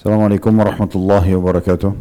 [0.00, 1.92] Assalamualaikum warahmatullahi wabarakatuh.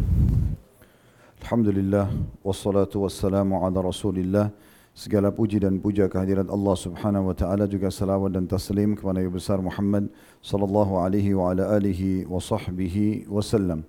[1.44, 2.08] Alhamdulillah
[2.40, 4.56] wassalatu wassalamu ala Rasulillah.
[4.96, 9.28] Segala puji dan puja kehadirat Allah Subhanahu wa taala juga salawat dan taslim kepada Nabi
[9.28, 10.08] besar Muhammad
[10.40, 13.84] sallallahu alaihi wa ala alihi wa sahbihi wasallam.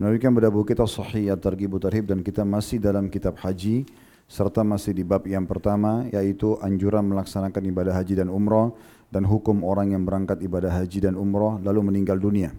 [0.00, 3.84] Menawikan pada buku kita Sahih At-Targhib Tarhib dan kita masih dalam kitab haji
[4.32, 8.72] serta masih di bab yang pertama yaitu anjuran melaksanakan ibadah haji dan umrah
[9.12, 12.56] dan hukum orang yang berangkat ibadah haji dan umrah lalu meninggal dunia.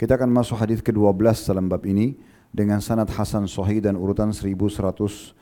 [0.00, 2.16] Kita akan masuk hadis ke-12 dalam bab ini
[2.50, 5.34] dengan sanad Hasan Sahih dan urutan 1105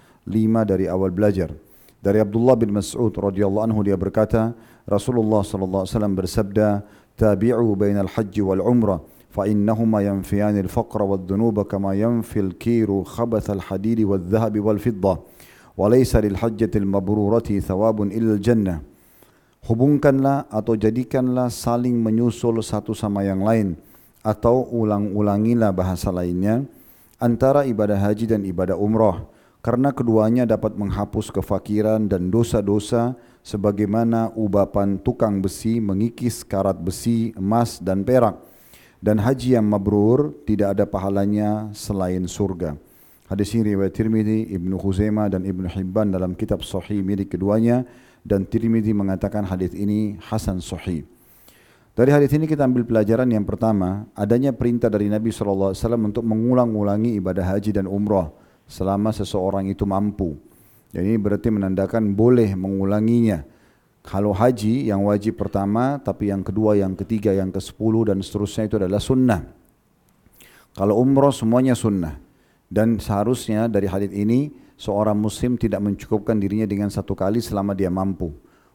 [0.67, 1.55] dari awal belajar.
[1.99, 4.55] Dari Abdullah bin Mas'ud radhiyallahu anhu dia berkata,
[4.87, 6.69] Rasulullah sallallahu alaihi wasallam bersabda,
[7.19, 14.55] "Tabi'u bainal hajj wal umrah." فإنهما ينفيان الفقر والذنوب كما ينفي الكير خبث الحديد والذهب
[14.61, 15.15] والفضة
[15.77, 18.77] وليس للحجة المبرورة ثواب إلا الجنة
[19.59, 23.75] Hubungkanlah atau jadikanlah saling menyusul satu sama yang lain
[24.24, 26.64] atau ulang-ulangilah bahasa lainnya
[27.20, 29.28] antara ibadah haji dan ibadah umrah
[29.60, 37.80] karena keduanya dapat menghapus kefakiran dan dosa-dosa sebagaimana ubapan tukang besi mengikis karat besi, emas
[37.84, 38.40] dan perak
[39.04, 42.80] dan haji yang mabrur tidak ada pahalanya selain surga.
[43.28, 47.84] Hadis ini riwayat Tirmidzi, Ibnu Khuzaimah dan Ibnu Hibban dalam kitab sahih milik keduanya
[48.24, 51.04] dan Tirmidzi mengatakan hadis ini hasan sahih.
[51.94, 57.22] Dari hadis ini kita ambil pelajaran yang pertama, adanya perintah dari Nabi SAW untuk mengulang-ulangi
[57.22, 58.34] ibadah haji dan umrah
[58.66, 60.34] selama seseorang itu mampu.
[60.90, 63.46] Jadi ini berarti menandakan boleh mengulanginya
[64.04, 68.68] kalau haji yang wajib pertama, tapi yang kedua, yang ketiga, yang ke sepuluh dan seterusnya
[68.68, 69.42] itu adalah sunnah.
[70.76, 72.20] Kalau umroh semuanya sunnah.
[72.74, 77.88] Dan seharusnya dari hadis ini seorang muslim tidak mencukupkan dirinya dengan satu kali selama dia
[77.88, 78.34] mampu.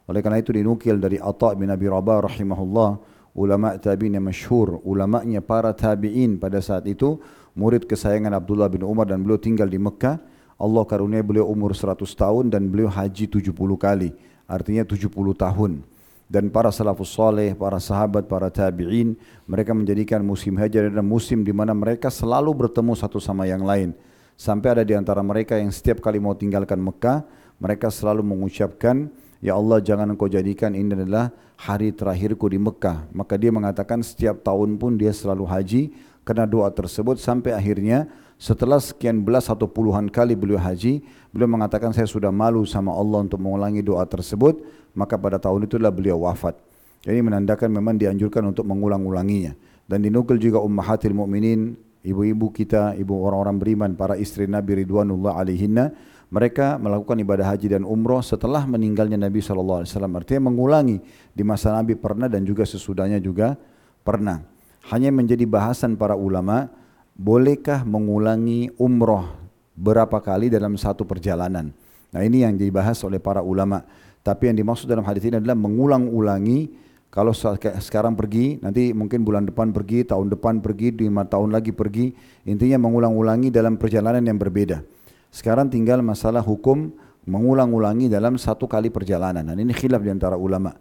[0.08, 2.90] Oleh karena itu dinukil dari Atta bin Abi Rabah rahimahullah,
[3.36, 7.20] ulama tabi'in yang masyhur, ulamanya para tabi'in pada saat itu,
[7.52, 10.16] murid kesayangan Abdullah bin Umar dan beliau tinggal di Mekah.
[10.58, 14.10] Allah karunia beliau umur 100 tahun dan beliau haji 70 kali
[14.50, 15.06] artinya 70
[15.38, 15.86] tahun
[16.28, 19.16] dan para salafus saleh, para sahabat, para tabi'in
[19.48, 23.96] mereka menjadikan musim haji adalah musim di mana mereka selalu bertemu satu sama yang lain
[24.34, 27.24] sampai ada di antara mereka yang setiap kali mau tinggalkan Mekah
[27.62, 33.38] mereka selalu mengucapkan Ya Allah jangan engkau jadikan ini adalah hari terakhirku di Mekah maka
[33.38, 35.82] dia mengatakan setiap tahun pun dia selalu haji
[36.26, 41.02] karena doa tersebut sampai akhirnya setelah sekian belas atau puluhan kali beliau haji,
[41.34, 44.62] beliau mengatakan saya sudah malu sama Allah untuk mengulangi doa tersebut,
[44.94, 46.54] maka pada tahun itulah beliau wafat.
[47.02, 49.58] Ini menandakan memang dianjurkan untuk mengulang-ulanginya.
[49.90, 55.90] Dan dinukil juga ummahatil mu'minin, ibu-ibu kita, ibu orang-orang beriman, para istri Nabi Ridwanullah alaihinna,
[56.28, 59.84] mereka melakukan ibadah haji dan umrah setelah meninggalnya Nabi SAW.
[59.88, 61.00] Artinya mengulangi
[61.32, 63.56] di masa Nabi pernah dan juga sesudahnya juga
[64.04, 64.44] pernah.
[64.92, 66.68] Hanya menjadi bahasan para ulama'
[67.16, 69.24] bolehkah mengulangi umroh
[69.72, 71.72] berapa kali dalam satu perjalanan?
[72.12, 73.84] Nah ini yang dibahas oleh para ulama.
[74.20, 76.68] Tapi yang dimaksud dalam hadis ini adalah mengulang-ulangi
[77.08, 82.12] kalau sekarang pergi, nanti mungkin bulan depan pergi, tahun depan pergi, lima tahun lagi pergi.
[82.44, 84.84] Intinya mengulang-ulangi dalam perjalanan yang berbeda.
[85.32, 86.92] Sekarang tinggal masalah hukum
[87.24, 89.40] mengulang-ulangi dalam satu kali perjalanan.
[89.40, 90.76] Dan ini khilaf di antara ulama.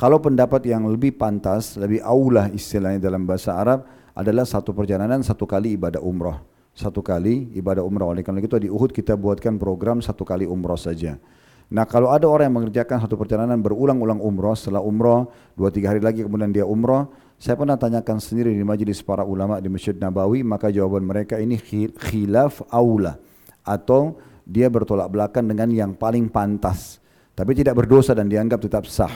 [0.00, 3.84] Kalau pendapat yang lebih pantas, lebih aulah istilahnya dalam bahasa Arab,
[4.16, 6.40] adalah satu perjalanan satu kali ibadah umrah.
[6.72, 8.16] Satu kali ibadah umrah.
[8.16, 11.20] Oleh karena itu di Uhud kita buatkan program satu kali umrah saja.
[11.66, 15.26] Nah kalau ada orang yang mengerjakan satu perjalanan berulang-ulang umrah, setelah umrah,
[15.58, 19.58] dua tiga hari lagi kemudian dia umrah, saya pernah tanyakan sendiri di majlis para ulama
[19.58, 21.58] di Masjid Nabawi, maka jawaban mereka ini
[21.92, 23.18] khilaf aula
[23.66, 24.14] atau
[24.46, 27.02] dia bertolak belakang dengan yang paling pantas.
[27.36, 29.12] Tapi tidak berdosa dan dianggap tetap sah.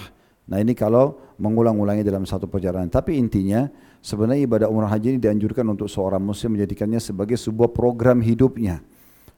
[0.50, 2.90] Nah ini kalau mengulang-ulangi dalam satu perjalanan.
[2.92, 3.64] Tapi intinya
[4.02, 8.84] sebenarnya ibadah umrah haji ini dianjurkan untuk seorang muslim menjadikannya sebagai sebuah program hidupnya.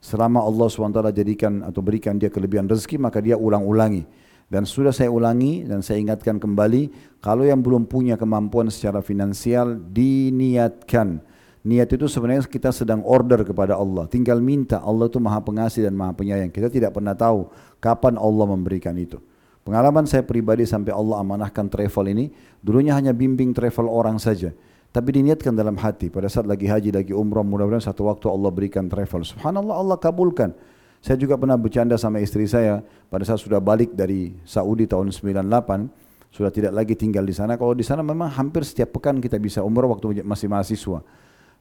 [0.03, 4.03] Selama Allah SWT jadikan atau berikan dia kelebihan rezeki maka dia ulang-ulangi.
[4.51, 6.91] Dan sudah saya ulangi dan saya ingatkan kembali
[7.23, 11.23] kalau yang belum punya kemampuan secara finansial diniatkan.
[11.63, 14.03] Niat itu sebenarnya kita sedang order kepada Allah.
[14.11, 14.83] Tinggal minta.
[14.83, 16.51] Allah itu maha pengasih dan maha penyayang.
[16.51, 17.47] Kita tidak pernah tahu
[17.79, 19.23] kapan Allah memberikan itu.
[19.63, 22.27] Pengalaman saya pribadi sampai Allah amanahkan travel ini,
[22.59, 24.51] dulunya hanya bimbing travel orang saja.
[24.93, 28.85] Tapi diniatkan dalam hati, pada saat lagi haji, lagi umrah, mudah-mudahan satu waktu Allah berikan
[28.85, 29.25] travel.
[29.25, 30.53] Subhanallah Allah kabulkan.
[31.01, 36.29] Saya juga pernah bercanda sama istri saya, pada saat sudah balik dari Saudi tahun 98,
[36.29, 37.57] sudah tidak lagi tinggal di sana.
[37.57, 41.01] Kalau di sana memang hampir setiap pekan kita bisa umrah waktu masih mahasiswa.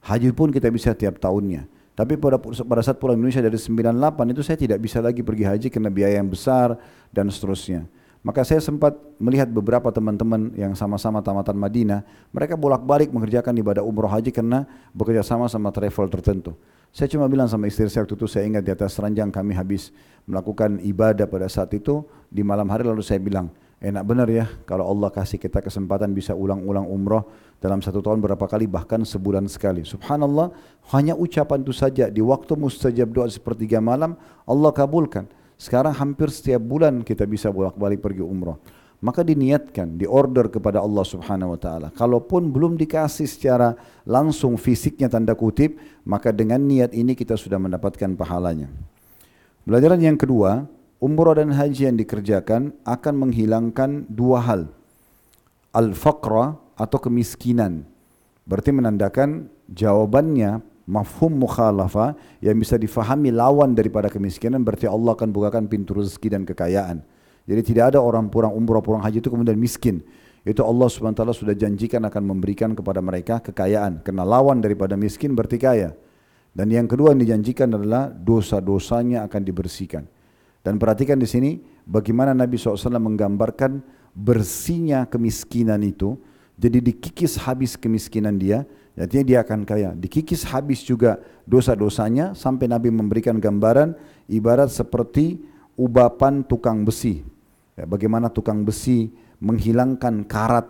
[0.05, 1.65] Haji pun kita bisa tiap tahunnya.
[1.97, 5.69] Tapi pada, pada saat pulang Indonesia dari 98 itu saya tidak bisa lagi pergi haji
[5.73, 6.77] karena biaya yang besar
[7.09, 7.89] dan seterusnya.
[8.23, 14.07] Maka saya sempat melihat beberapa teman-teman yang sama-sama tamatan Madinah, mereka bolak-balik mengerjakan ibadah umroh
[14.07, 14.63] haji karena
[14.95, 16.55] bekerja sama sama travel tertentu.
[16.95, 19.91] Saya cuma bilang sama istri saya waktu itu, saya ingat di atas ranjang kami habis
[20.23, 23.51] melakukan ibadah pada saat itu, di malam hari lalu saya bilang,
[23.83, 27.27] enak benar ya kalau Allah kasih kita kesempatan bisa ulang-ulang umroh
[27.59, 29.83] dalam satu tahun berapa kali, bahkan sebulan sekali.
[29.83, 30.55] Subhanallah,
[30.95, 34.15] hanya ucapan itu saja, di waktu mustajab doa sepertiga malam,
[34.47, 35.27] Allah kabulkan.
[35.63, 38.59] Sekarang hampir setiap bulan kita bisa bolak-balik pergi umrah.
[38.99, 41.89] Maka diniatkan, diorder kepada Allah subhanahu wa ta'ala.
[41.95, 48.11] Kalaupun belum dikasih secara langsung fisiknya tanda kutip, maka dengan niat ini kita sudah mendapatkan
[48.19, 48.75] pahalanya.
[49.63, 50.67] Pelajaran yang kedua,
[50.99, 54.61] umrah dan haji yang dikerjakan akan menghilangkan dua hal.
[55.71, 57.87] Al-faqra atau kemiskinan.
[58.51, 65.65] Berarti menandakan jawabannya mafhum mukhalafa yang bisa difahami lawan daripada kemiskinan berarti Allah akan bukakan
[65.71, 67.03] pintu rezeki dan kekayaan.
[67.47, 70.03] Jadi tidak ada orang pulang umrah pulang haji itu kemudian miskin.
[70.43, 74.03] Itu Allah SWT sudah janjikan akan memberikan kepada mereka kekayaan.
[74.03, 75.95] Karena lawan daripada miskin berarti kaya.
[76.53, 80.05] Dan yang kedua yang dijanjikan adalah dosa-dosanya akan dibersihkan.
[80.63, 81.51] Dan perhatikan di sini
[81.87, 83.83] bagaimana Nabi SAW menggambarkan
[84.15, 86.19] bersihnya kemiskinan itu.
[86.59, 88.63] Jadi dikikis habis kemiskinan dia,
[88.93, 89.91] Artinya dia akan kaya.
[89.97, 91.17] Dikikis habis juga
[91.49, 93.97] dosa-dosanya sampai Nabi memberikan gambaran
[94.29, 95.41] ibarat seperti
[95.81, 97.25] ubapan tukang besi.
[97.73, 99.09] Ya, bagaimana tukang besi
[99.41, 100.69] menghilangkan karat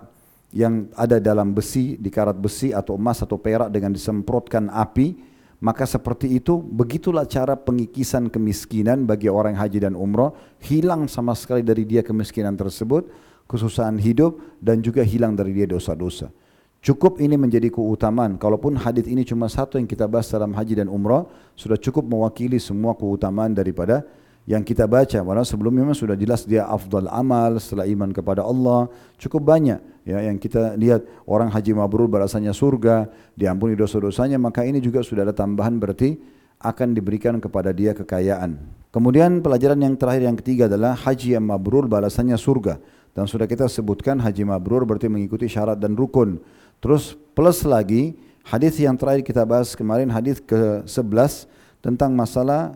[0.54, 5.18] yang ada dalam besi, di karat besi atau emas atau perak dengan disemprotkan api,
[5.62, 11.62] maka seperti itu, begitulah cara pengikisan kemiskinan bagi orang haji dan umrah, hilang sama sekali
[11.62, 13.06] dari dia kemiskinan tersebut,
[13.46, 16.34] kesusahan hidup dan juga hilang dari dia dosa-dosa.
[16.82, 18.34] Cukup ini menjadi keutamaan.
[18.34, 22.58] Kalaupun hadis ini cuma satu yang kita bahas dalam haji dan umrah, sudah cukup mewakili
[22.58, 24.02] semua keutamaan daripada
[24.50, 25.22] yang kita baca.
[25.22, 28.90] Walau sebelumnya memang sudah jelas dia afdal amal setelah iman kepada Allah.
[29.14, 33.06] Cukup banyak ya yang kita lihat orang haji mabrur balasannya surga,
[33.38, 36.18] diampuni dosa-dosanya, maka ini juga sudah ada tambahan berarti
[36.58, 38.58] akan diberikan kepada dia kekayaan.
[38.90, 42.82] Kemudian pelajaran yang terakhir yang ketiga adalah haji yang mabrur balasannya surga.
[43.12, 46.40] Dan sudah kita sebutkan haji mabrur berarti mengikuti syarat dan rukun.
[46.82, 51.46] Terus plus lagi hadis yang terakhir kita bahas kemarin hadis ke-11
[51.78, 52.74] tentang masalah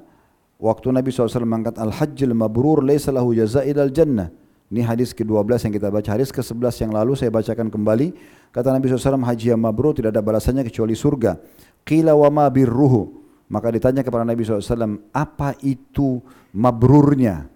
[0.62, 4.30] waktu Nabi SAW mengangkat al-hajjil mabrur laysa lahu jazaa'il al-jannah.
[4.70, 6.08] Ini hadis ke-12 yang kita baca.
[6.14, 8.14] Hadis ke-11 yang lalu saya bacakan kembali.
[8.54, 11.38] Kata Nabi SAW haji yang mabrur tidak ada balasannya kecuali surga.
[11.82, 13.26] Qila wa ma birruhu.
[13.46, 16.18] Maka ditanya kepada Nabi SAW, apa itu
[16.50, 17.46] mabrurnya?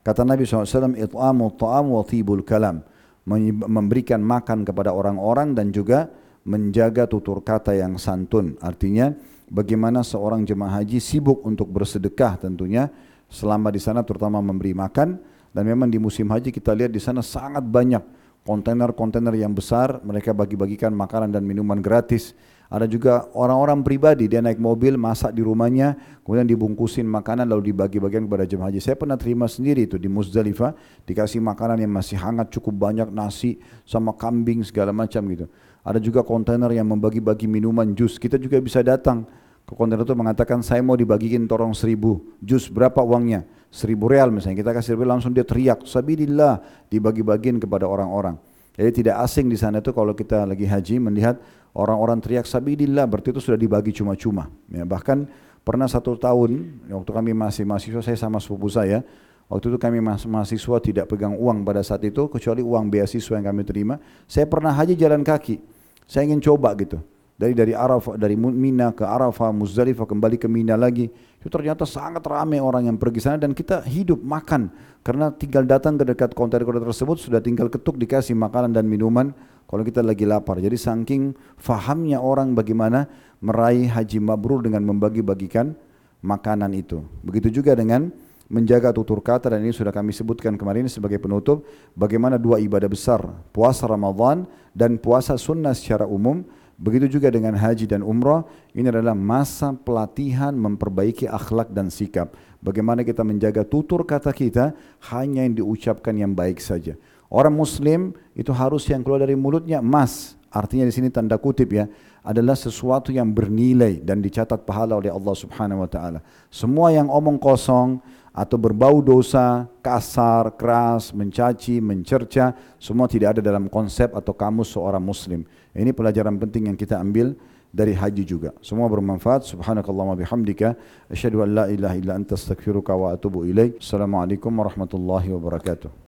[0.00, 2.80] Kata Nabi SAW, it'amu ta'am wa tibul kalam
[3.26, 6.06] memberikan makan kepada orang-orang dan juga
[6.46, 8.54] menjaga tutur kata yang santun.
[8.62, 9.10] Artinya
[9.50, 12.86] bagaimana seorang jemaah haji sibuk untuk bersedekah tentunya
[13.26, 15.18] selama di sana terutama memberi makan.
[15.50, 18.04] Dan memang di musim haji kita lihat di sana sangat banyak
[18.44, 20.04] kontainer-kontainer yang besar.
[20.04, 22.36] Mereka bagi-bagikan makanan dan minuman gratis
[22.66, 25.94] ada juga orang-orang pribadi, dia naik mobil, masak di rumahnya,
[26.26, 28.80] kemudian dibungkusin makanan lalu dibagi-bagikan kepada jemaah haji.
[28.82, 30.74] Saya pernah terima sendiri itu di Muzdalifah,
[31.06, 35.46] dikasih makanan yang masih hangat cukup banyak, nasi sama kambing segala macam gitu.
[35.86, 38.18] Ada juga kontainer yang membagi-bagi minuman jus.
[38.18, 39.22] Kita juga bisa datang
[39.66, 44.62] ke kontainer itu mengatakan saya mau dibagikan torong seribu jus berapa uangnya seribu real misalnya
[44.62, 48.38] kita kasih real langsung dia teriak sabidillah dibagi-bagiin kepada orang-orang
[48.78, 51.42] jadi tidak asing di sana itu kalau kita lagi haji melihat
[51.76, 54.48] orang-orang teriak sabidillah berarti itu sudah dibagi cuma-cuma.
[54.72, 55.28] Ya, bahkan
[55.60, 59.04] pernah satu tahun waktu kami masih mahasiswa saya sama sepupu saya
[59.52, 63.62] waktu itu kami mahasiswa tidak pegang uang pada saat itu kecuali uang beasiswa yang kami
[63.68, 64.00] terima.
[64.24, 65.60] Saya pernah haji jalan kaki.
[66.08, 66.96] Saya ingin coba gitu.
[67.36, 71.12] Dari dari Arafah, dari Mina ke Arafah, Muzdalifah kembali ke Mina lagi.
[71.36, 74.72] Itu ternyata sangat ramai orang yang pergi sana dan kita hidup makan
[75.04, 79.82] karena tinggal datang ke dekat kontainer-kontainer tersebut sudah tinggal ketuk dikasih makanan dan minuman kalau
[79.82, 80.62] kita lagi lapar.
[80.62, 83.10] Jadi saking fahamnya orang bagaimana
[83.42, 85.74] meraih haji mabrur dengan membagi-bagikan
[86.22, 87.02] makanan itu.
[87.22, 88.10] Begitu juga dengan
[88.46, 91.66] menjaga tutur kata dan ini sudah kami sebutkan kemarin sebagai penutup
[91.98, 93.18] bagaimana dua ibadah besar
[93.50, 96.46] puasa Ramadan dan puasa sunnah secara umum
[96.78, 103.02] begitu juga dengan haji dan umrah ini adalah masa pelatihan memperbaiki akhlak dan sikap bagaimana
[103.02, 104.78] kita menjaga tutur kata kita
[105.10, 106.94] hanya yang diucapkan yang baik saja
[107.36, 110.40] Orang muslim itu harus yang keluar dari mulutnya emas.
[110.48, 111.84] Artinya di sini tanda kutip ya,
[112.24, 116.24] adalah sesuatu yang bernilai dan dicatat pahala oleh Allah Subhanahu wa taala.
[116.48, 118.00] Semua yang omong kosong
[118.32, 125.04] atau berbau dosa, kasar, keras, mencaci, mencerca, semua tidak ada dalam konsep atau kamus seorang
[125.04, 125.44] muslim.
[125.76, 127.36] Ini pelajaran penting yang kita ambil
[127.68, 128.56] dari haji juga.
[128.64, 129.44] Semua bermanfaat.
[129.44, 130.72] Subhanakallahumma bihamdika
[131.12, 133.84] asyhadu an la ilaha illa anta astaghfiruka wa atubu ilaik.
[133.84, 136.04] Assalamualaikum warahmatullahi wabarakatuh.